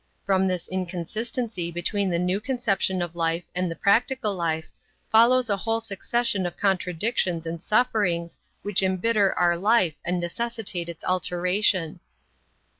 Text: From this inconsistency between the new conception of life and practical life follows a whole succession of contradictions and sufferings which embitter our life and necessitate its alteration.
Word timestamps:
From 0.25 0.47
this 0.47 0.67
inconsistency 0.67 1.69
between 1.69 2.09
the 2.09 2.17
new 2.17 2.39
conception 2.41 3.03
of 3.03 3.15
life 3.15 3.43
and 3.53 3.71
practical 3.79 4.33
life 4.33 4.67
follows 5.11 5.47
a 5.47 5.57
whole 5.57 5.79
succession 5.79 6.47
of 6.47 6.57
contradictions 6.57 7.45
and 7.45 7.61
sufferings 7.63 8.39
which 8.63 8.81
embitter 8.81 9.31
our 9.35 9.55
life 9.55 9.93
and 10.03 10.19
necessitate 10.19 10.89
its 10.89 11.03
alteration. 11.03 11.99